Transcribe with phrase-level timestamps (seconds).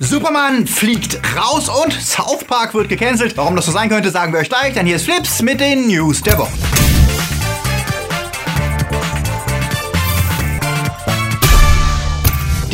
[0.00, 3.36] Superman fliegt raus und South Park wird gecancelt.
[3.36, 5.88] Warum das so sein könnte, sagen wir euch gleich, denn hier ist Flips mit den
[5.88, 6.67] News der Woche.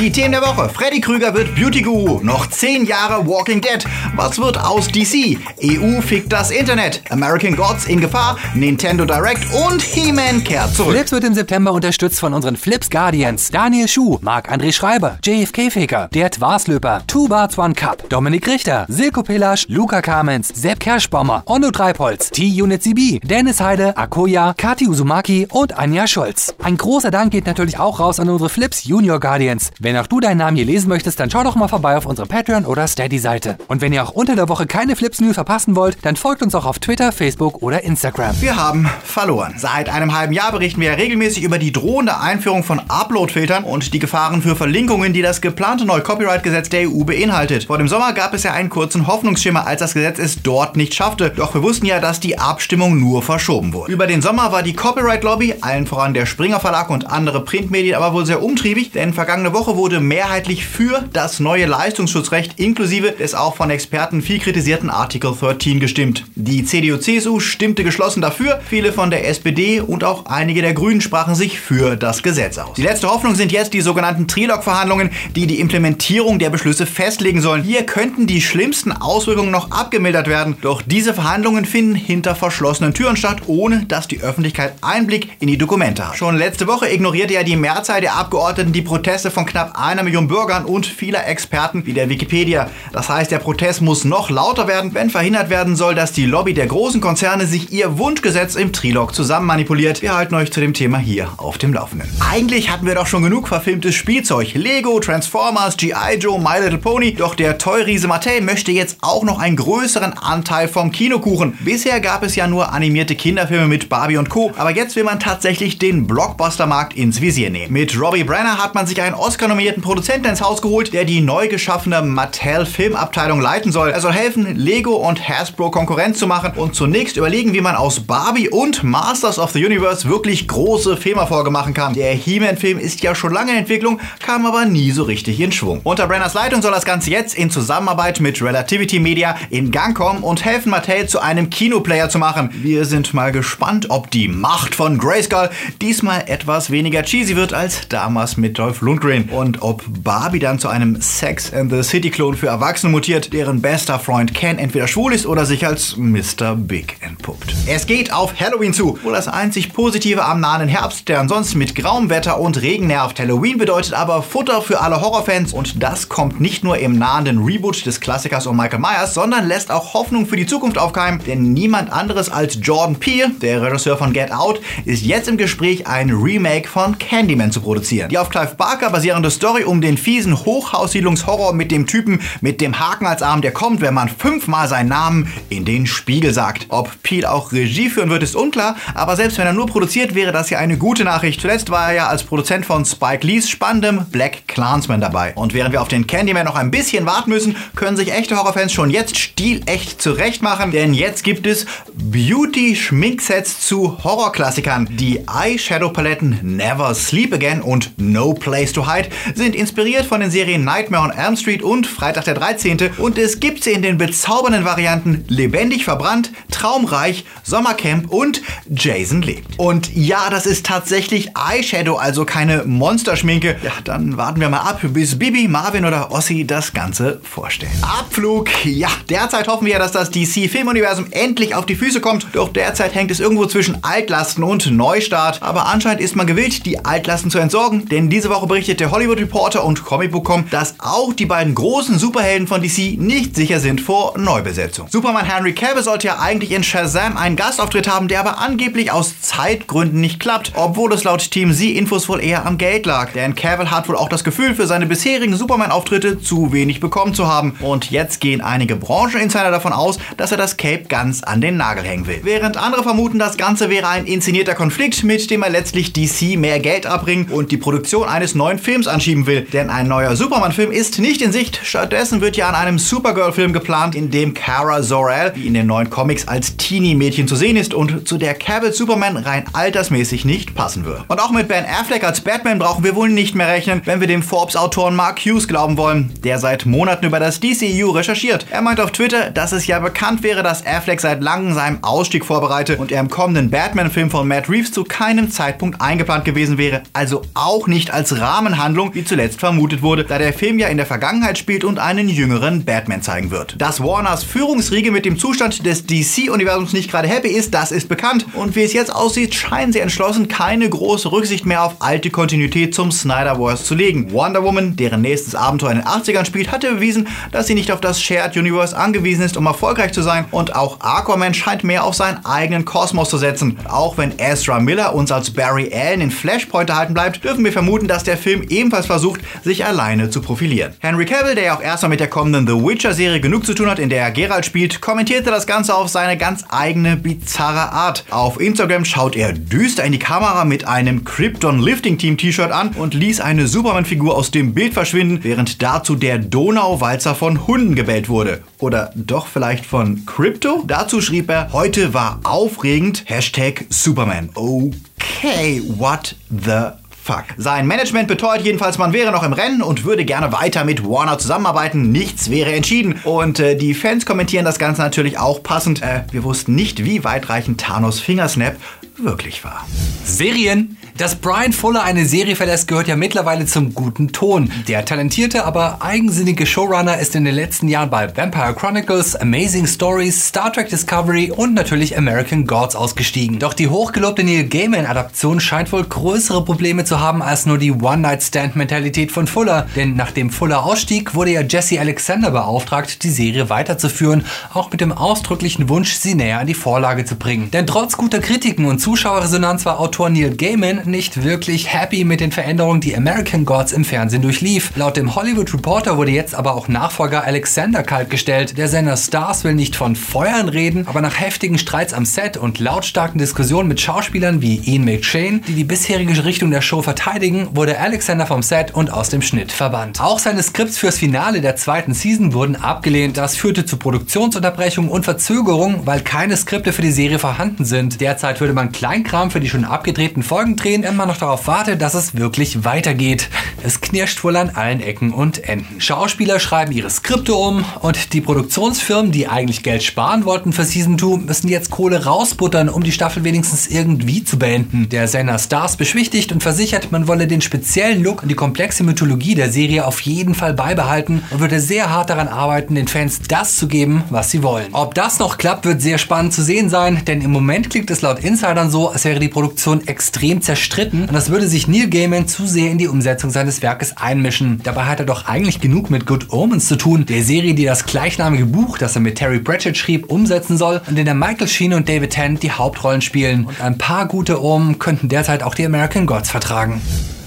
[0.04, 0.68] Die Themen der Woche.
[0.68, 2.20] Freddy Krüger wird Beauty Guru.
[2.22, 3.82] Noch 10 Jahre Walking Dead.
[4.14, 5.38] Was wird aus DC?
[5.62, 7.00] EU fickt das Internet.
[7.08, 8.36] American Gods in Gefahr.
[8.52, 10.92] Nintendo Direct und He-Man kehrt zurück.
[10.92, 13.50] Flips wird im September unterstützt von unseren Flips Guardians.
[13.50, 19.22] Daniel Schuh, Marc-André Schreiber, JFK Faker, Der Twarslöper, Two Barts One Cup, Dominik Richter, Silko
[19.22, 25.78] Pillasch, Luca Kamens, Sepp Kerschbaumer, Onno Treibholz, T-Unit CB, Dennis Heide, Akoya, Kati Uzumaki und
[25.78, 26.54] Anja Scholz.
[26.62, 29.70] Ein großer Dank geht natürlich auch raus an unsere Flips Junior Guardians.
[29.80, 32.26] Wenn auch du deinen Namen hier lesen möchtest, dann schau doch mal vorbei auf unsere
[32.26, 33.58] Patreon oder Steady-Seite.
[33.68, 36.54] Und wenn ihr auch unter der Woche keine Flips News verpassen wollt, dann folgt uns
[36.54, 38.40] auch auf Twitter, Facebook oder Instagram.
[38.40, 39.54] Wir haben verloren.
[39.56, 43.98] Seit einem halben Jahr berichten wir regelmäßig über die drohende Einführung von Upload-Filtern und die
[43.98, 47.64] Gefahren für Verlinkungen, die das geplante neue Copyright-Gesetz der EU beinhaltet.
[47.64, 50.94] Vor dem Sommer gab es ja einen kurzen Hoffnungsschimmer, als das Gesetz es dort nicht
[50.94, 51.30] schaffte.
[51.30, 53.92] Doch wir wussten ja, dass die Abstimmung nur verschoben wurde.
[53.92, 58.12] Über den Sommer war die Copyright-Lobby, allen voran der Springer Verlag und andere Printmedien, aber
[58.12, 63.56] wohl sehr umtriebig, denn vergangene Woche wurde mehrheitlich für das neue Leistungsschutzrecht inklusive des auch
[63.56, 66.24] von Experten viel kritisierten Article 13 gestimmt.
[66.34, 71.34] Die CDU-CSU stimmte geschlossen dafür, viele von der SPD und auch einige der Grünen sprachen
[71.34, 72.74] sich für das Gesetz aus.
[72.76, 77.62] Die letzte Hoffnung sind jetzt die sogenannten Trilog-Verhandlungen, die die Implementierung der Beschlüsse festlegen sollen.
[77.62, 83.16] Hier könnten die schlimmsten Auswirkungen noch abgemildert werden, doch diese Verhandlungen finden hinter verschlossenen Türen
[83.16, 86.16] statt, ohne dass die Öffentlichkeit Einblick in die Dokumente hat.
[86.16, 90.28] Schon letzte Woche ignorierte ja die Mehrzahl der Abgeordneten die Proteste von knapp einer Million
[90.28, 92.70] Bürgern und vieler Experten wie der Wikipedia.
[92.92, 96.54] Das heißt, der Protest muss noch lauter werden, wenn verhindert werden soll, dass die Lobby
[96.54, 100.02] der großen Konzerne sich ihr Wunschgesetz im Trilog zusammen manipuliert.
[100.02, 102.08] Wir halten euch zu dem Thema hier auf dem Laufenden.
[102.30, 104.54] Eigentlich hatten wir doch schon genug verfilmtes Spielzeug.
[104.54, 106.18] Lego, Transformers, G.I.
[106.18, 107.14] Joe, My Little Pony.
[107.14, 111.58] Doch der Toyriese Mattel möchte jetzt auch noch einen größeren Anteil vom Kinokuchen.
[111.64, 114.52] Bisher gab es ja nur animierte Kinderfilme mit Barbie und Co.
[114.56, 117.72] Aber jetzt will man tatsächlich den Blockbuster-Markt ins Visier nehmen.
[117.72, 119.14] Mit Robbie Brenner hat man sich einen
[119.54, 123.90] Oscar-nominierten Produzenten ins Haus geholt, der die neu geschaffene Mattel Filmabteilung leiten soll.
[123.90, 128.00] Er soll helfen, Lego und Hasbro Konkurrenz zu machen und zunächst überlegen, wie man aus
[128.00, 131.94] Barbie und Masters of the Universe wirklich große Filmerfolge machen kann.
[131.94, 135.80] Der He-Man-Film ist ja schon lange in Entwicklung, kam aber nie so richtig in Schwung.
[135.84, 140.24] Unter Brenners Leitung soll das Ganze jetzt in Zusammenarbeit mit Relativity Media in Gang kommen
[140.24, 142.50] und helfen, Mattel zu einem Kinoplayer zu machen.
[142.52, 145.50] Wir sind mal gespannt, ob die Macht von Grayskull
[145.80, 150.68] diesmal etwas weniger cheesy wird als damals mit Dolph Lundgren und ob Barbie dann zu
[150.68, 155.12] einem Sex and the City Klon für Erwachsene mutiert, deren bester Freund Ken entweder schwul
[155.12, 156.54] ist oder sich als Mr.
[156.56, 157.54] Big entpuppt.
[157.66, 158.98] Es geht auf Halloween zu.
[159.02, 163.20] Wohl das einzig Positive am nahen Herbst, der ansonsten mit grauem Wetter und Regen nervt.
[163.20, 167.84] Halloween bedeutet aber Futter für alle Horrorfans und das kommt nicht nur im nahenden Reboot
[167.86, 171.92] des Klassikers um Michael Myers, sondern lässt auch Hoffnung für die Zukunft aufkeimen, denn niemand
[171.92, 176.68] anderes als Jordan Peele, der Regisseur von Get Out, ist jetzt im Gespräch, ein Remake
[176.68, 178.08] von Candyman zu produzieren.
[178.08, 182.78] Die auf Clive Barker basierende Story um den fiesen Hochhaussiedlungshorror mit dem Typen mit dem
[182.78, 186.66] Haken als Arm, der kommt, wenn man fünfmal seinen Namen in den Spiegel sagt.
[186.68, 190.32] Ob Peel auch Regie führen wird, ist unklar, aber selbst wenn er nur produziert, wäre
[190.32, 191.40] das ja eine gute Nachricht.
[191.40, 195.32] Zuletzt war er ja als Produzent von Spike Lees spannendem Black Clansman dabei.
[195.34, 198.72] Und während wir auf den Candyman noch ein bisschen warten müssen, können sich echte Horrorfans
[198.72, 204.88] schon jetzt stilecht zurecht machen, denn jetzt gibt es Beauty-Schminksets zu Horrorklassikern.
[204.92, 210.64] Die Eyeshadow-Paletten Never Sleep Again und No Place to Hide sind inspiriert von den Serien
[210.64, 212.90] Nightmare on Elm Street und Freitag der 13.
[212.98, 219.58] Und es gibt sie in den bezaubernden Varianten Lebendig verbrannt, Traumreich, Sommercamp und Jason lebt.
[219.58, 223.56] Und ja, das ist tatsächlich Eyeshadow, also keine Monsterschminke.
[223.62, 227.72] Ja, dann warten wir mal ab, bis Bibi, Marvin oder Ossi das Ganze vorstellen.
[227.82, 228.48] Abflug.
[228.64, 232.26] Ja, derzeit hoffen wir ja, dass das DC-Filmuniversum endlich auf die Füße kommt.
[232.32, 235.42] Doch derzeit hängt es irgendwo zwischen Altlasten und Neustart.
[235.42, 239.13] Aber anscheinend ist man gewillt, die Altlasten zu entsorgen, denn diese Woche berichtet der Hollywood
[239.16, 244.18] Reporter und Comicbook.com, dass auch die beiden großen Superhelden von DC nicht sicher sind vor
[244.18, 244.88] Neubesetzung.
[244.90, 249.20] Superman Henry Cavill sollte ja eigentlich in Shazam einen Gastauftritt haben, der aber angeblich aus
[249.20, 253.12] Zeitgründen nicht klappt, obwohl es laut Team Z Infos wohl eher am Geld lag.
[253.12, 257.26] Denn Cavill hat wohl auch das Gefühl, für seine bisherigen Superman-Auftritte zu wenig bekommen zu
[257.28, 257.56] haben.
[257.60, 261.84] Und jetzt gehen einige Brancheninsider davon aus, dass er das Cape ganz an den Nagel
[261.84, 262.20] hängen will.
[262.22, 266.58] Während andere vermuten, das Ganze wäre ein inszenierter Konflikt, mit dem er letztlich DC mehr
[266.60, 269.42] Geld abbringt und die Produktion eines neuen Films anstrengt schieben will.
[269.42, 271.60] Denn ein neuer Superman-Film ist nicht in Sicht.
[271.62, 275.90] Stattdessen wird ja an einem Supergirl-Film geplant, in dem Kara Zor-El, wie in den neuen
[275.90, 280.84] Comics, als Teenie-Mädchen zu sehen ist und zu der Cavill Superman rein altersmäßig nicht passen
[280.84, 281.04] wird.
[281.08, 284.08] Und auch mit Ben Affleck als Batman brauchen wir wohl nicht mehr rechnen, wenn wir
[284.08, 288.46] dem Forbes-Autoren Mark Hughes glauben wollen, der seit Monaten über das DCU recherchiert.
[288.50, 292.24] Er meint auf Twitter, dass es ja bekannt wäre, dass Affleck seit langem seinen Ausstieg
[292.24, 296.82] vorbereite und er im kommenden Batman-Film von Matt Reeves zu keinem Zeitpunkt eingeplant gewesen wäre,
[296.92, 300.86] also auch nicht als Rahmenhandlung, wie zuletzt vermutet wurde, da der Film ja in der
[300.86, 303.60] Vergangenheit spielt und einen jüngeren Batman zeigen wird.
[303.60, 308.26] Dass Warners Führungsriege mit dem Zustand des DC-Universums nicht gerade happy ist, das ist bekannt
[308.34, 312.74] und wie es jetzt aussieht, scheinen sie entschlossen, keine große Rücksicht mehr auf alte Kontinuität
[312.74, 314.12] zum Snyderverse zu legen.
[314.12, 317.80] Wonder Woman, deren nächstes Abenteuer in den 80ern spielt, hatte bewiesen, dass sie nicht auf
[317.80, 321.94] das Shared Universe angewiesen ist, um erfolgreich zu sein und auch Aquaman scheint mehr auf
[321.94, 323.58] seinen eigenen Kosmos zu setzen.
[323.68, 327.88] Auch wenn Ezra Miller uns als Barry Allen in Flashpoint erhalten bleibt, dürfen wir vermuten,
[327.88, 330.72] dass der Film ebenfalls versucht, sich alleine zu profilieren.
[330.80, 333.78] Henry Cavill, der ja auch erstmal mit der kommenden The Witcher-Serie genug zu tun hat,
[333.78, 338.04] in der er Geralt spielt, kommentierte das Ganze auf seine ganz eigene bizarre Art.
[338.10, 342.70] Auf Instagram schaut er düster in die Kamera mit einem Krypton Lifting Team T-Shirt an
[342.70, 348.08] und ließ eine Superman-Figur aus dem Bild verschwinden, während dazu der Donauwalzer von Hunden gebellt
[348.08, 348.42] wurde.
[348.58, 350.64] Oder doch vielleicht von Crypto?
[350.66, 354.30] Dazu schrieb er, heute war aufregend, Hashtag Superman.
[354.34, 356.72] Okay, what the
[357.04, 357.24] Fuck.
[357.36, 361.18] Sein Management beteuert jedenfalls, man wäre noch im Rennen und würde gerne weiter mit Warner
[361.18, 361.92] zusammenarbeiten.
[361.92, 362.98] Nichts wäre entschieden.
[363.04, 365.82] Und äh, die Fans kommentieren das Ganze natürlich auch passend.
[365.82, 368.56] Äh, wir wussten nicht, wie weitreichend Thanos Fingersnap
[368.96, 369.66] wirklich war.
[370.02, 370.78] Serien.
[370.96, 374.52] Dass Brian Fuller eine Serie verlässt, gehört ja mittlerweile zum guten Ton.
[374.68, 380.28] Der talentierte, aber eigensinnige Showrunner ist in den letzten Jahren bei Vampire Chronicles, Amazing Stories,
[380.28, 383.40] Star Trek Discovery und natürlich American Gods ausgestiegen.
[383.40, 389.12] Doch die hochgelobte Neil Gaiman-Adaption scheint wohl größere Probleme zu haben als nur die One-Night-Stand-Mentalität
[389.12, 389.66] von Fuller.
[389.76, 394.92] Denn nachdem Fuller ausstieg, wurde ja Jesse Alexander beauftragt, die Serie weiterzuführen, auch mit dem
[394.92, 397.50] ausdrücklichen Wunsch, sie näher an die Vorlage zu bringen.
[397.50, 402.32] Denn trotz guter Kritiken und Zuschauerresonanz war Autor Neil Gaiman nicht wirklich happy mit den
[402.32, 404.72] Veränderungen, die American Gods im Fernsehen durchlief.
[404.76, 408.56] Laut dem Hollywood Reporter wurde jetzt aber auch Nachfolger Alexander kaltgestellt.
[408.58, 412.58] Der Sender Stars will nicht von Feuern reden, aber nach heftigen Streits am Set und
[412.58, 417.80] lautstarken Diskussionen mit Schauspielern wie Ian McShane, die die bisherige Richtung der Show verteidigen, wurde
[417.80, 420.00] Alexander vom Set und aus dem Schnitt verbannt.
[420.00, 423.16] Auch seine Skripts fürs Finale der zweiten Season wurden abgelehnt.
[423.16, 428.00] Das führte zu Produktionsunterbrechungen und Verzögerungen, weil keine Skripte für die Serie vorhanden sind.
[428.00, 431.82] Derzeit würde man Kleinkram für die schon abgedrehten Folgen drehen, wenn man noch darauf wartet,
[431.82, 433.28] dass es wirklich weitergeht.
[433.62, 435.80] Es knirscht wohl an allen Ecken und Enden.
[435.80, 440.98] Schauspieler schreiben ihre Skripte um und die Produktionsfirmen, die eigentlich Geld sparen wollten für Season
[440.98, 444.88] 2, müssen jetzt Kohle rausbuttern, um die Staffel wenigstens irgendwie zu beenden.
[444.90, 446.42] Der Sender Stars beschwichtigt und
[446.74, 450.54] versichert, man wolle den speziellen Look und die komplexe Mythologie der Serie auf jeden Fall
[450.54, 454.66] beibehalten und würde sehr hart daran arbeiten, den Fans das zu geben, was sie wollen.
[454.72, 458.02] Ob das noch klappt, wird sehr spannend zu sehen sein, denn im Moment klingt es
[458.02, 462.26] laut Insidern so, als wäre die Produktion extrem zerstritten und das würde sich Neil Gaiman
[462.26, 464.60] zu sehr in die Umsetzung seines Werkes einmischen.
[464.64, 467.84] Dabei hat er doch eigentlich genug mit Good Omens zu tun, der Serie, die das
[467.84, 471.74] gleichnamige Buch, das er mit Terry Pratchett schrieb, umsetzen soll und in der Michael Sheen
[471.74, 473.44] und David Tennant die Hauptrollen spielen.
[473.44, 476.63] Und ein paar gute Omen könnten derzeit auch die American Gods vertragen.
[476.64, 476.80] sagen.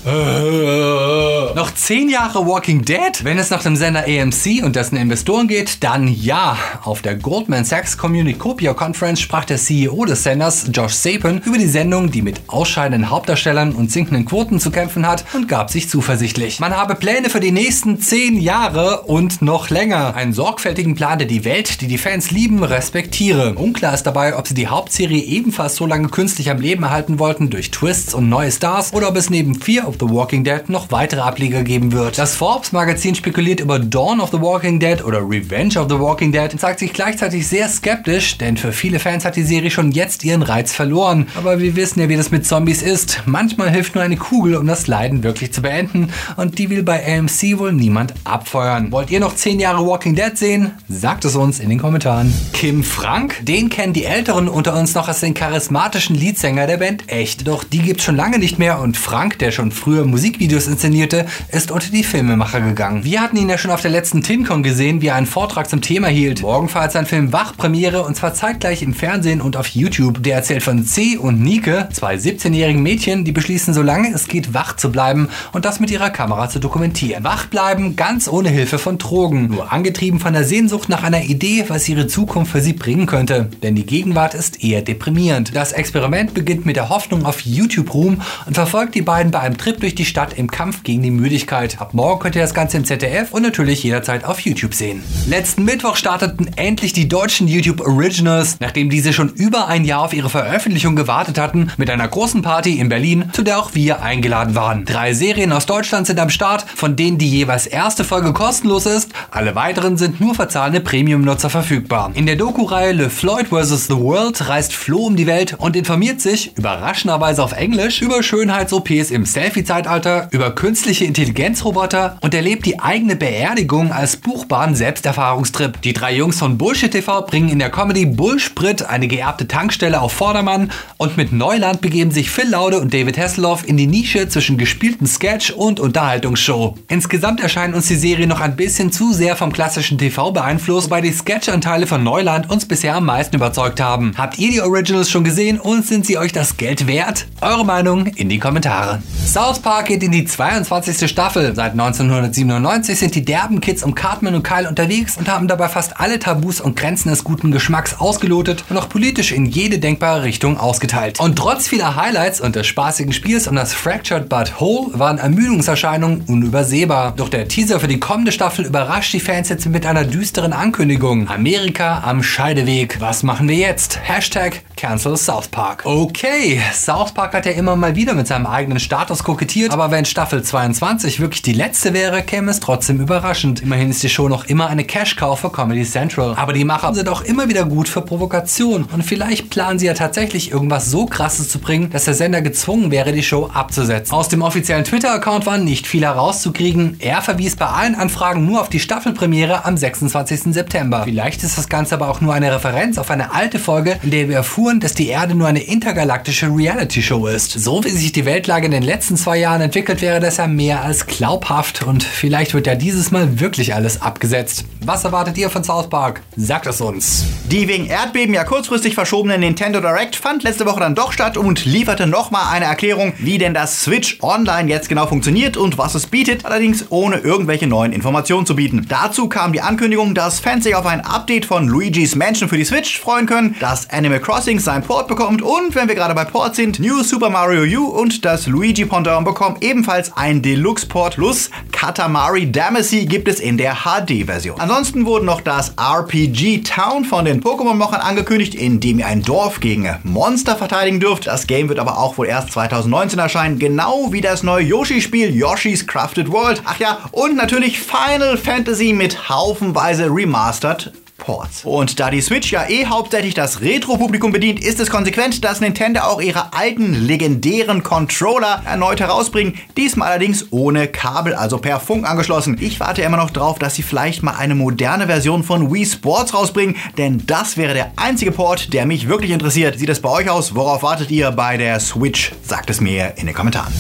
[0.08, 3.24] Noch 10 Jahre Walking Dead?
[3.24, 6.58] Wenn es nach dem Sender AMC und dessen Investoren geht, dann ja.
[6.84, 11.68] Auf der Goldman Sachs Communicopia Conference sprach der CEO des Senders, Josh Sapin, über die
[11.68, 16.62] Sendung, die mit ausscheidenden Hauptdarstellern und sinkenden Quoten zu kämpfen hat und gab sich zuversichtlich.
[16.62, 20.16] Man habe Pläne für die nächsten 10 Jahre und noch länger.
[20.16, 23.56] Einen sorgfältigen Plan, der die Welt, die die Fans lieben, respektiere.
[23.56, 27.50] Unklar ist dabei, ob sie die Hauptserie ebenfalls so lange künstlich am Leben erhalten wollten
[27.50, 31.22] durch Twists und neue Stars oder ob es neben of The Walking Dead noch weitere
[31.22, 32.18] Ableger geben wird.
[32.18, 36.32] Das Forbes Magazin spekuliert über Dawn of the Walking Dead oder Revenge of the Walking
[36.32, 39.92] Dead und zeigt sich gleichzeitig sehr skeptisch, denn für viele Fans hat die Serie schon
[39.92, 41.28] jetzt ihren Reiz verloren.
[41.36, 43.24] Aber wir wissen ja, wie das mit Zombies ist.
[43.26, 47.04] Manchmal hilft nur eine Kugel, um das Leiden wirklich zu beenden und die will bei
[47.18, 48.92] AMC wohl niemand abfeuern.
[48.92, 50.72] Wollt ihr noch 10 Jahre Walking Dead sehen?
[50.88, 52.34] Sagt es uns in den Kommentaren.
[52.54, 53.38] Kim Frank?
[53.42, 57.48] Den kennen die Älteren unter uns noch als den charismatischen Leadsänger der Band Echt.
[57.48, 61.72] Doch die gibt's schon lange nicht mehr und Frank, der schon früher Musikvideos inszenierte, ist
[61.72, 63.06] unter die Filmemacher gegangen.
[63.06, 65.80] Wir hatten ihn ja schon auf der letzten TinCon gesehen, wie er einen Vortrag zum
[65.80, 66.42] Thema hielt.
[66.42, 70.22] Morgen feiert sein Film Wachpremiere und zwar zeitgleich im Fernsehen und auf YouTube.
[70.24, 74.76] Der erzählt von C und Nike, zwei 17-jährigen Mädchen, die beschließen, solange es geht, wach
[74.76, 77.24] zu bleiben und das mit ihrer Kamera zu dokumentieren.
[77.24, 79.48] Wach bleiben, ganz ohne Hilfe von Drogen.
[79.48, 83.50] Nur angetrieben von der Sehnsucht nach einer Idee, was ihre Zukunft für sie bringen könnte.
[83.64, 85.56] Denn die Gegenwart ist eher deprimierend.
[85.56, 89.77] Das Experiment beginnt mit der Hoffnung auf YouTube-Ruhm und verfolgt die beiden bei einem Trip
[89.78, 91.80] tritt durch die Stadt im Kampf gegen die Müdigkeit.
[91.80, 95.04] Ab morgen könnt ihr das Ganze im ZDF und natürlich jederzeit auf YouTube sehen.
[95.28, 100.14] Letzten Mittwoch starteten endlich die deutschen YouTube Originals, nachdem diese schon über ein Jahr auf
[100.14, 104.56] ihre Veröffentlichung gewartet hatten, mit einer großen Party in Berlin, zu der auch wir eingeladen
[104.56, 104.86] waren.
[104.86, 109.12] Drei Serien aus Deutschland sind am Start, von denen die jeweils erste Folge kostenlos ist.
[109.32, 112.12] Alle weiteren sind nur für zahlende Premium-Nutzer verfügbar.
[112.16, 113.88] In der Doku-Reihe Le Floyd vs.
[113.88, 119.12] The World reist Flo um die Welt und informiert sich, überraschenderweise auf Englisch, über Schönheits-OPs
[119.12, 119.26] im
[119.58, 125.82] Selfie-Zeitalter, über künstliche Intelligenzroboter und erlebt die eigene Beerdigung als buchbaren Selbsterfahrungstrip.
[125.82, 130.14] Die drei Jungs von Bullshit TV bringen in der Comedy Bullsprit eine geerbte Tankstelle auf
[130.14, 134.58] Vordermann und mit Neuland begeben sich Phil Laude und David Hasselhoff in die Nische zwischen
[134.58, 136.76] gespielten Sketch und Unterhaltungsshow.
[136.88, 141.02] Insgesamt erscheint uns die Serie noch ein bisschen zu sehr vom klassischen TV beeinflusst, weil
[141.02, 144.14] die Sketch-Anteile von Neuland uns bisher am meisten überzeugt haben.
[144.18, 147.26] Habt ihr die Originals schon gesehen und sind sie euch das Geld wert?
[147.42, 149.02] Eure Meinung in die Kommentare.
[149.48, 151.10] South Park geht in die 22.
[151.10, 151.56] Staffel.
[151.56, 156.02] Seit 1997 sind die derben Kids um Cartman und Kyle unterwegs und haben dabei fast
[156.02, 160.58] alle Tabus und Grenzen des guten Geschmacks ausgelotet und auch politisch in jede denkbare Richtung
[160.58, 161.22] ausgeteilt.
[161.22, 166.26] Und trotz vieler Highlights und des spaßigen Spiels um das Fractured But Whole waren Ermüdungserscheinungen
[166.28, 167.14] unübersehbar.
[167.16, 171.30] Doch der Teaser für die kommende Staffel überrascht die Fans jetzt mit einer düsteren Ankündigung.
[171.30, 173.00] Amerika am Scheideweg.
[173.00, 173.98] Was machen wir jetzt?
[174.04, 175.84] Hashtag Cancel South Park.
[175.86, 180.04] Okay, South Park hat ja immer mal wieder mit seinem eigenen Status kokettiert, aber wenn
[180.04, 183.62] Staffel 22 wirklich die letzte wäre, käme es trotzdem überraschend.
[183.62, 186.34] Immerhin ist die Show noch immer eine Cash-Cow für Comedy Central.
[186.36, 189.94] Aber die Macher sind auch immer wieder gut für Provokation und vielleicht planen sie ja
[189.94, 194.12] tatsächlich irgendwas so krasses zu bringen, dass der Sender gezwungen wäre, die Show abzusetzen.
[194.16, 196.96] Aus dem offiziellen Twitter-Account war nicht viel herauszukriegen.
[196.98, 200.52] Er verwies bei allen Anfragen nur auf die Staffelpremiere am 26.
[200.52, 201.04] September.
[201.04, 204.30] Vielleicht ist das Ganze aber auch nur eine Referenz auf eine alte Folge, in der
[204.30, 207.52] wir erfuhren, dass die Erde nur eine intergalaktische Reality-Show ist.
[207.52, 210.84] So wie sich die Weltlage in den letzten zwei Jahren entwickelt, wäre das ja mehr
[210.84, 214.64] als glaubhaft und vielleicht wird ja dieses Mal wirklich alles abgesetzt.
[214.86, 216.22] Was erwartet ihr von South Park?
[216.38, 217.26] Sagt es uns.
[217.52, 221.66] Die wegen Erdbeben ja kurzfristig verschobene Nintendo Direct fand letzte Woche dann doch statt und
[221.66, 226.08] lieferte nochmal eine Erklärung, wie denn das Switch Online jetzt genau funktioniert und was es
[226.08, 228.86] bietet, allerdings ohne irgendwelche neuen Informationen zu bieten.
[228.88, 232.64] Dazu kam die Ankündigung, dass Fans sich auf ein Update von Luigi's Mansion für die
[232.64, 236.56] Switch freuen können, dass Animal Crossing sein Port bekommt und wenn wir gerade bei Port
[236.56, 241.50] sind, New Super Mario U und das Luigi Pendant bekommen ebenfalls ein Deluxe Port plus
[241.72, 244.60] Katamari Damacy gibt es in der HD-Version.
[244.60, 249.60] Ansonsten wurde noch das RPG Town von den Pokémon-Machern angekündigt, in dem ihr ein Dorf
[249.60, 251.28] gegen Monster verteidigen dürft.
[251.28, 255.88] Das Game wird aber auch wohl erst 2019 erscheinen, genau wie das neue Yoshi-Spiel Yoshi's
[255.88, 256.62] Crafted World.
[256.66, 260.92] Ach ja, und natürlich Final Fantasy mit haufenweise Remastered
[261.28, 261.66] Ports.
[261.66, 266.00] Und da die Switch ja eh hauptsächlich das Retro-Publikum bedient, ist es konsequent, dass Nintendo
[266.00, 269.56] auch ihre alten legendären Controller erneut herausbringen.
[269.76, 272.58] Diesmal allerdings ohne Kabel, also per Funk angeschlossen.
[272.62, 276.34] Ich warte immer noch drauf, dass sie vielleicht mal eine moderne Version von Wii Sports
[276.34, 279.78] rausbringen, denn das wäre der einzige Port, der mich wirklich interessiert.
[279.78, 280.56] Sieht es bei euch aus?
[280.56, 282.32] Worauf wartet ihr bei der Switch?
[282.42, 283.74] Sagt es mir in den Kommentaren.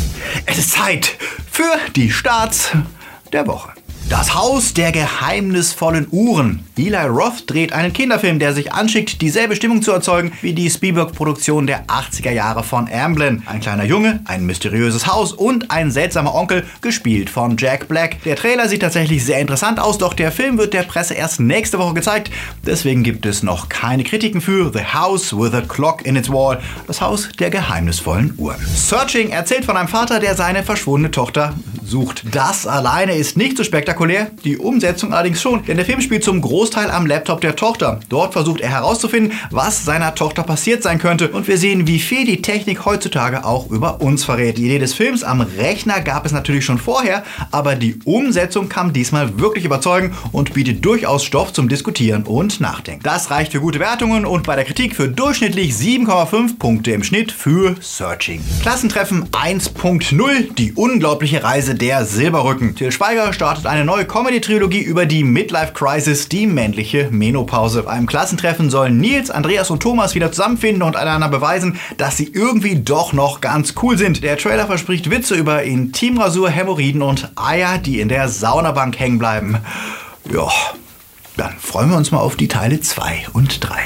[0.46, 1.16] Es ist Zeit
[1.50, 2.72] für die Starts
[3.32, 3.72] der Woche.
[4.10, 6.64] Das Haus der geheimnisvollen Uhren.
[6.78, 11.68] Eli Roth dreht einen Kinderfilm, der sich anschickt, dieselbe Stimmung zu erzeugen wie die Spielberg-Produktion
[11.68, 13.44] der 80er Jahre von Amblin.
[13.48, 18.24] Ein kleiner Junge, ein mysteriöses Haus und ein seltsamer Onkel, gespielt von Jack Black.
[18.24, 21.78] Der Trailer sieht tatsächlich sehr interessant aus, doch der Film wird der Presse erst nächste
[21.78, 22.32] Woche gezeigt.
[22.66, 26.62] Deswegen gibt es noch keine Kritiken für The House with a Clock in its Wall,
[26.88, 28.66] das Haus der geheimnisvollen Uhren.
[28.74, 32.24] Searching erzählt von einem Vater, der seine verschwundene Tochter sucht.
[32.32, 33.97] Das alleine ist nicht so spektakulär,
[34.44, 38.00] die Umsetzung allerdings schon, denn der Film spielt zum Großteil am Laptop der Tochter.
[38.10, 42.25] Dort versucht er herauszufinden, was seiner Tochter passiert sein könnte und wir sehen, wie viel
[42.25, 44.58] die Technik heutzutage auch über uns verrät.
[44.58, 48.94] Die Idee des Films am Rechner gab es natürlich schon vorher, aber die Umsetzung kam
[48.94, 53.04] diesmal wirklich überzeugend und bietet durchaus Stoff zum Diskutieren und Nachdenken.
[53.04, 57.32] Das reicht für gute Wertungen und bei der Kritik für durchschnittlich 7,5 Punkte im Schnitt
[57.32, 58.42] für Searching.
[58.62, 62.75] Klassentreffen 1.0, die unglaubliche Reise der Silberrücken.
[62.75, 67.84] Till Schweiger startet eine neue Comedy-Trilogie über die Midlife-Crisis, die männliche Menopause.
[67.84, 72.75] Beim Klassentreffen sollen Nils, Andreas und Thomas wieder zusammenfinden und einander beweisen, dass sie irgendwie
[72.75, 74.24] doch noch ganz cool sind.
[74.24, 79.58] Der Trailer verspricht Witze über Intimrasur, Hämorrhoiden und Eier, die in der Saunabank hängen bleiben.
[80.34, 80.50] Ja,
[81.38, 83.77] dann freuen wir uns mal auf die Teile 2 und 3.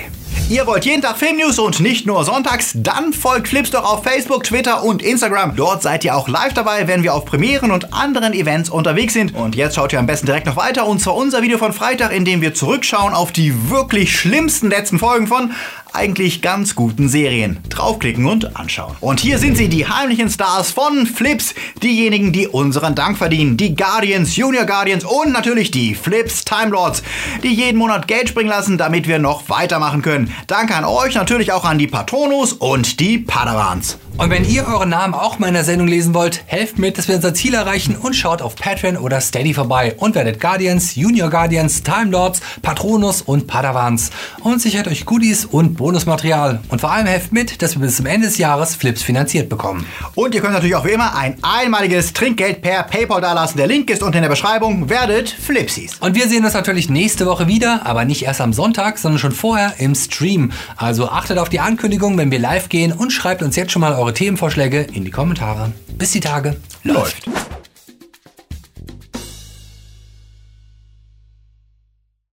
[0.52, 4.44] ihr wollt jeden Tag Filmnews und nicht nur sonntags, dann folgt Flips doch auf Facebook,
[4.44, 5.56] Twitter und Instagram.
[5.56, 9.34] Dort seid ihr auch live dabei, wenn wir auf Premieren und anderen Events unterwegs sind.
[9.34, 12.14] Und jetzt schaut ihr am besten direkt noch weiter und zwar unser Video von Freitag,
[12.14, 15.54] in dem wir zurückschauen auf die wirklich schlimmsten letzten Folgen von
[15.94, 17.60] eigentlich ganz guten Serien.
[17.70, 18.96] Draufklicken und anschauen.
[19.02, 21.54] Und hier sind sie, die heimlichen Stars von Flips.
[21.84, 23.58] Diejenigen, die unseren Dank verdienen.
[23.58, 27.04] Die Guardians, Junior Guardians und natürlich die Flips Time Lords,
[27.44, 30.34] die jeden Monat Geld springen lassen, damit wir noch weitermachen können.
[30.48, 33.98] Danke an euch, natürlich auch an die Patronus und die Padawans.
[34.18, 37.08] Und wenn ihr euren Namen auch mal in der Sendung lesen wollt, helft mit, dass
[37.08, 41.30] wir unser Ziel erreichen und schaut auf Patreon oder Steady vorbei und werdet Guardians, Junior
[41.30, 46.60] Guardians, Time Lords, Patronus und Padawans und sichert euch Goodies und Bonusmaterial.
[46.70, 49.86] Und vor allem helft mit, dass wir bis zum Ende des Jahres Flips finanziert bekommen.
[50.14, 53.58] Und ihr könnt natürlich auch wie immer ein einmaliges Trinkgeld per PayPal dalassen.
[53.58, 54.90] Der Link ist unten in der Beschreibung.
[54.90, 55.98] Werdet Flipsies.
[56.00, 59.32] Und wir sehen uns natürlich nächste Woche wieder, aber nicht erst am Sonntag, sondern schon
[59.32, 60.52] vorher im Stream.
[60.76, 64.01] Also achtet auf die Ankündigung, wenn wir live gehen und schreibt uns jetzt schon mal
[64.02, 65.74] eure Themenvorschläge in die Kommentare.
[65.98, 66.58] Bis die Tage.
[66.84, 67.30] Läuft.